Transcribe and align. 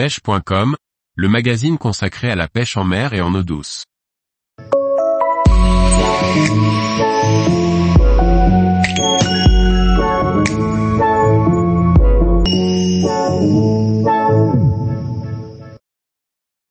pêche.com, 0.00 0.76
le 1.14 1.28
magazine 1.28 1.76
consacré 1.76 2.30
à 2.30 2.34
la 2.34 2.48
pêche 2.48 2.78
en 2.78 2.84
mer 2.84 3.12
et 3.12 3.20
en 3.20 3.34
eau 3.34 3.42
douce. 3.42 3.84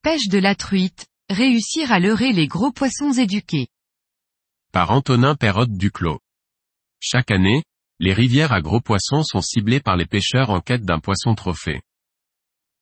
Pêche 0.01 0.27
de 0.29 0.39
la 0.39 0.55
truite, 0.55 1.05
réussir 1.29 1.91
à 1.91 1.99
leurrer 1.99 2.33
les 2.33 2.47
gros 2.47 2.71
poissons 2.71 3.11
éduqués. 3.11 3.67
Par 4.71 4.89
Antonin 4.89 5.35
Perrotte 5.35 5.73
Duclos. 5.73 6.19
Chaque 6.99 7.29
année, 7.29 7.61
les 7.99 8.13
rivières 8.13 8.53
à 8.53 8.61
gros 8.61 8.81
poissons 8.81 9.21
sont 9.21 9.41
ciblées 9.41 9.81
par 9.81 9.97
les 9.97 10.07
pêcheurs 10.07 10.49
en 10.49 10.61
quête 10.61 10.81
d'un 10.81 10.99
poisson 10.99 11.35
trophée. 11.35 11.81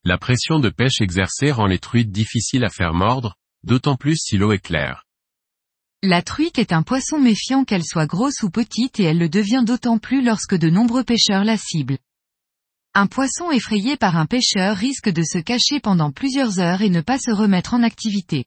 La 0.10 0.18
pression 0.18 0.62
de 0.62 0.70
pêche 0.70 1.02
exercée 1.02 1.52
rend 1.52 1.66
les 1.66 1.80
truites 1.80 2.14
difficiles 2.14 2.64
à 2.64 2.70
faire 2.70 2.94
mordre, 2.94 3.36
d'autant 3.64 3.98
plus 3.98 4.16
si 4.16 4.38
l'eau 4.38 4.54
est 4.54 4.64
claire. 4.64 5.04
La 6.02 6.22
truite 6.22 6.60
est 6.60 6.72
un 6.72 6.82
poisson 6.82 7.20
méfiant 7.20 7.66
qu'elle 7.66 7.84
soit 7.84 8.06
grosse 8.06 8.42
ou 8.42 8.50
petite 8.50 9.02
et 9.02 9.04
elle 9.04 9.18
le 9.18 9.28
devient 9.28 9.64
d'autant 9.66 9.98
plus 9.98 10.24
lorsque 10.24 10.56
de 10.56 10.70
nombreux 10.70 11.04
pêcheurs 11.04 11.44
la 11.44 11.58
ciblent. 11.58 11.98
Un 12.94 13.08
poisson 13.08 13.52
effrayé 13.52 13.98
par 13.98 14.16
un 14.16 14.28
pêcheur 14.28 14.78
risque 14.78 15.10
de 15.10 15.24
se 15.24 15.40
cacher 15.40 15.82
pendant 15.82 16.14
plusieurs 16.14 16.60
heures 16.62 16.82
et 16.82 16.90
ne 16.90 17.02
pas 17.02 17.20
se 17.20 17.32
remettre 17.32 17.74
en 17.74 17.84
activité. 17.84 18.46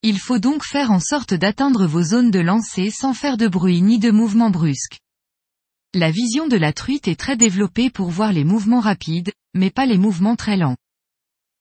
Il 0.00 0.18
faut 0.18 0.38
donc 0.38 0.64
faire 0.64 0.90
en 0.90 1.00
sorte 1.00 1.34
d'atteindre 1.34 1.84
vos 1.84 2.02
zones 2.02 2.30
de 2.30 2.40
lancer 2.40 2.90
sans 2.90 3.12
faire 3.12 3.36
de 3.36 3.46
bruit 3.46 3.82
ni 3.82 3.98
de 3.98 4.10
mouvements 4.10 4.48
brusques. 4.48 5.00
La 5.92 6.10
vision 6.10 6.48
de 6.48 6.56
la 6.56 6.72
truite 6.72 7.08
est 7.08 7.20
très 7.20 7.36
développée 7.36 7.90
pour 7.90 8.08
voir 8.08 8.32
les 8.32 8.44
mouvements 8.44 8.80
rapides, 8.80 9.32
mais 9.54 9.70
pas 9.70 9.86
les 9.86 9.98
mouvements 9.98 10.36
très 10.36 10.56
lents. 10.56 10.76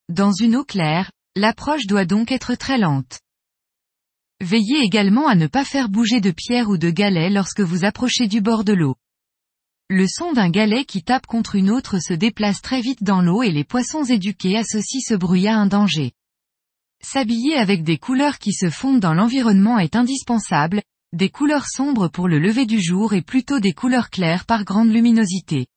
Dans 0.09 0.31
une 0.31 0.55
eau 0.55 0.63
claire, 0.63 1.11
l'approche 1.35 1.87
doit 1.87 2.05
donc 2.05 2.31
être 2.31 2.55
très 2.55 2.77
lente. 2.77 3.19
Veillez 4.41 4.79
également 4.81 5.27
à 5.27 5.35
ne 5.35 5.47
pas 5.47 5.63
faire 5.63 5.87
bouger 5.87 6.19
de 6.19 6.31
pierres 6.31 6.69
ou 6.69 6.77
de 6.77 6.89
galets 6.89 7.31
lorsque 7.31 7.61
vous 7.61 7.85
approchez 7.85 8.27
du 8.27 8.41
bord 8.41 8.63
de 8.63 8.73
l'eau. 8.73 8.95
Le 9.89 10.07
son 10.07 10.33
d'un 10.33 10.49
galet 10.49 10.85
qui 10.85 11.03
tape 11.03 11.27
contre 11.27 11.55
une 11.55 11.69
autre 11.69 11.99
se 11.99 12.13
déplace 12.13 12.61
très 12.61 12.81
vite 12.81 13.03
dans 13.03 13.21
l'eau 13.21 13.43
et 13.43 13.51
les 13.51 13.63
poissons 13.63 14.03
éduqués 14.03 14.57
associent 14.57 15.01
ce 15.05 15.13
bruit 15.13 15.47
à 15.47 15.57
un 15.57 15.67
danger. 15.67 16.13
S'habiller 17.03 17.55
avec 17.55 17.83
des 17.83 17.97
couleurs 17.97 18.39
qui 18.39 18.53
se 18.53 18.69
fondent 18.69 18.99
dans 18.99 19.13
l'environnement 19.13 19.79
est 19.79 19.95
indispensable, 19.95 20.81
des 21.13 21.29
couleurs 21.29 21.67
sombres 21.67 22.07
pour 22.07 22.27
le 22.27 22.39
lever 22.39 22.65
du 22.65 22.81
jour 22.81 23.13
et 23.13 23.21
plutôt 23.21 23.59
des 23.59 23.73
couleurs 23.73 24.09
claires 24.09 24.45
par 24.45 24.63
grande 24.63 24.91
luminosité. 24.91 25.67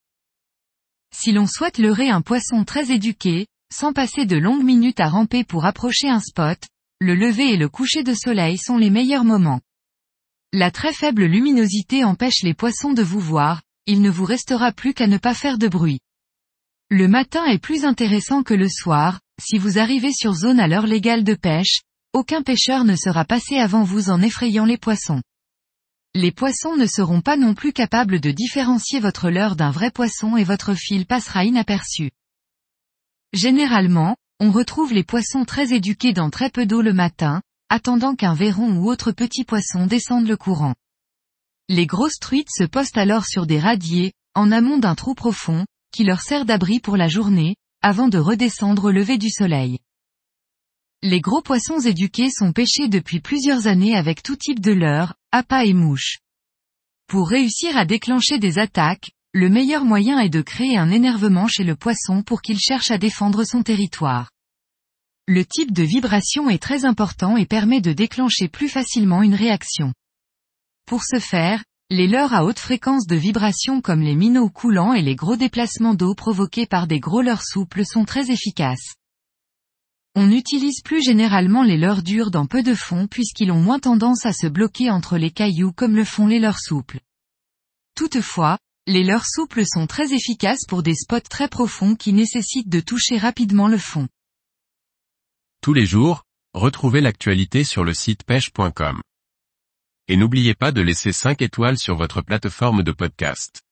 Si 1.16 1.30
l'on 1.30 1.46
souhaite 1.46 1.78
leurrer 1.78 2.10
un 2.10 2.22
poisson 2.22 2.64
très 2.64 2.90
éduqué, 2.90 3.46
sans 3.72 3.92
passer 3.92 4.26
de 4.26 4.36
longues 4.36 4.64
minutes 4.64 4.98
à 4.98 5.08
ramper 5.08 5.44
pour 5.44 5.64
approcher 5.64 6.08
un 6.08 6.18
spot, 6.18 6.58
le 7.00 7.14
lever 7.14 7.52
et 7.52 7.56
le 7.56 7.68
coucher 7.68 8.02
de 8.02 8.14
soleil 8.14 8.58
sont 8.58 8.78
les 8.78 8.90
meilleurs 8.90 9.24
moments. 9.24 9.60
La 10.52 10.72
très 10.72 10.92
faible 10.92 11.24
luminosité 11.24 12.02
empêche 12.02 12.42
les 12.42 12.52
poissons 12.52 12.92
de 12.92 13.02
vous 13.02 13.20
voir, 13.20 13.62
il 13.86 14.02
ne 14.02 14.10
vous 14.10 14.24
restera 14.24 14.72
plus 14.72 14.92
qu'à 14.92 15.06
ne 15.06 15.18
pas 15.18 15.34
faire 15.34 15.56
de 15.56 15.68
bruit. 15.68 16.00
Le 16.90 17.06
matin 17.06 17.44
est 17.46 17.58
plus 17.58 17.84
intéressant 17.84 18.42
que 18.42 18.54
le 18.54 18.68
soir, 18.68 19.20
si 19.40 19.56
vous 19.56 19.78
arrivez 19.78 20.12
sur 20.12 20.34
zone 20.34 20.58
à 20.58 20.66
l'heure 20.66 20.86
légale 20.86 21.22
de 21.22 21.34
pêche, 21.34 21.80
aucun 22.12 22.42
pêcheur 22.42 22.84
ne 22.84 22.96
sera 22.96 23.24
passé 23.24 23.58
avant 23.58 23.84
vous 23.84 24.10
en 24.10 24.20
effrayant 24.20 24.64
les 24.64 24.78
poissons. 24.78 25.22
Les 26.16 26.30
poissons 26.30 26.76
ne 26.76 26.86
seront 26.86 27.20
pas 27.20 27.36
non 27.36 27.54
plus 27.54 27.72
capables 27.72 28.20
de 28.20 28.30
différencier 28.30 29.00
votre 29.00 29.30
leurre 29.30 29.56
d'un 29.56 29.72
vrai 29.72 29.90
poisson 29.90 30.36
et 30.36 30.44
votre 30.44 30.74
fil 30.74 31.06
passera 31.06 31.44
inaperçu. 31.44 32.12
Généralement, 33.32 34.16
on 34.38 34.52
retrouve 34.52 34.92
les 34.92 35.02
poissons 35.02 35.44
très 35.44 35.74
éduqués 35.74 36.12
dans 36.12 36.30
très 36.30 36.50
peu 36.50 36.66
d'eau 36.66 36.82
le 36.82 36.92
matin, 36.92 37.42
attendant 37.68 38.14
qu'un 38.14 38.34
verron 38.34 38.76
ou 38.76 38.88
autre 38.88 39.10
petit 39.10 39.42
poisson 39.42 39.86
descende 39.88 40.28
le 40.28 40.36
courant. 40.36 40.74
Les 41.68 41.86
grosses 41.86 42.20
truites 42.20 42.50
se 42.55 42.62
postent 42.62 42.98
alors 42.98 43.27
sur 43.27 43.44
des 43.44 43.58
radiers, 43.58 44.12
en 44.36 44.52
amont 44.52 44.78
d'un 44.78 44.94
trou 44.94 45.14
profond, 45.14 45.66
qui 45.90 46.05
leur 46.05 46.20
sert 46.20 46.44
d'abri 46.44 46.78
pour 46.78 46.96
la 46.96 47.08
journée, 47.08 47.56
avant 47.83 48.06
de 48.06 48.18
redescendre 48.18 48.84
au 48.84 48.90
lever 48.92 49.18
du 49.18 49.30
soleil. 49.30 49.80
Les 51.02 51.20
gros 51.20 51.42
poissons 51.42 51.80
éduqués 51.80 52.30
sont 52.30 52.52
pêchés 52.52 52.89
depuis 52.89 53.20
plusieurs 53.20 53.66
années 53.66 53.96
avec 53.96 54.22
tout 54.22 54.36
type 54.36 54.60
de 54.60 54.72
leurre, 54.72 55.14
appât 55.34 55.64
et 55.64 55.72
mouches. 55.72 56.18
Pour 57.08 57.28
réussir 57.28 57.77
à 57.77 57.84
déclencher 57.84 58.39
des 58.39 58.61
attaques, 58.61 59.11
le 59.33 59.48
meilleur 59.48 59.84
moyen 59.84 60.20
est 60.20 60.28
de 60.28 60.42
créer 60.42 60.78
un 60.78 60.92
énervement 60.92 61.48
chez 61.48 61.64
le 61.64 61.74
poisson 61.74 62.22
pour 62.22 62.40
qu'il 62.40 62.61
cherche 62.61 62.92
à 62.92 62.98
défendre 62.98 63.42
son 63.42 63.64
territoire. 63.64 64.30
Le 65.27 65.45
type 65.45 65.72
de 65.72 65.83
vibration 65.83 66.50
est 66.50 66.62
très 66.62 66.84
important 66.84 67.36
et 67.36 67.46
permet 67.46 67.80
de 67.80 67.92
déclencher 67.92 68.46
plus 68.46 68.68
facilement 68.68 69.24
une 69.24 69.34
réaction. 69.34 69.92
Pour 70.86 71.02
ce 71.02 71.18
faire, 71.18 71.64
les 71.90 72.06
leurres 72.06 72.34
à 72.34 72.45
haute 72.45 72.61
fréquence 72.61 73.08
de 73.08 73.16
vibration 73.16 73.80
comme 73.80 74.02
les 74.02 74.14
minots 74.14 74.51
coulants 74.51 74.95
et 74.95 75.02
les 75.02 75.16
gros 75.16 75.34
déplacements 75.34 75.95
d'eau 75.95 76.14
provoqués 76.14 76.66
par 76.66 76.86
des 76.86 77.01
gros 77.01 77.22
leurres 77.22 77.42
souples 77.45 77.84
sont 77.84 78.05
très 78.05 78.30
efficaces. 78.30 78.95
On 80.17 80.30
utilise 80.30 80.80
plus 80.80 81.02
généralement 81.02 81.64
les 81.64 81.77
leurres 81.77 82.05
durs 82.05 82.30
dans 82.30 82.47
peu 82.47 82.63
de 82.63 82.75
fond 82.75 83.08
puisqu'ils 83.08 83.51
ont 83.51 83.61
moins 83.61 83.80
tendance 83.80 84.25
à 84.27 84.33
se 84.33 84.47
bloquer 84.47 84.91
entre 84.91 85.19
les 85.19 85.33
cailloux 85.33 85.73
comme 85.73 85.97
le 85.97 86.05
font 86.05 86.29
les 86.29 86.39
leurres 86.39 86.61
souples. 86.61 87.01
Toutefois, 87.97 88.58
les 88.86 89.02
leurres 89.02 89.27
souples 89.27 89.64
sont 89.67 89.89
très 89.89 90.13
efficaces 90.13 90.67
pour 90.69 90.85
des 90.85 90.95
spots 90.95 91.20
très 91.20 91.48
profonds 91.48 91.97
qui 91.97 92.13
nécessitent 92.13 92.69
de 92.69 92.80
toucher 92.80 93.17
rapidement 93.17 93.67
le 93.67 93.79
fond. 93.79 94.08
Tous 95.61 95.73
les 95.73 95.86
jours, 95.86 96.23
retrouvez 96.52 97.01
l'actualité 97.01 97.64
sur 97.64 97.83
le 97.83 97.95
site 97.95 98.23
pêche.com. 98.23 99.01
Et 100.07 100.17
n'oubliez 100.17 100.55
pas 100.55 100.70
de 100.70 100.83
laisser 100.83 101.13
5 101.13 101.42
étoiles 101.42 101.79
sur 101.79 101.96
votre 101.96 102.20
plateforme 102.20 102.85
de 102.85 102.92
podcast. 102.92 103.64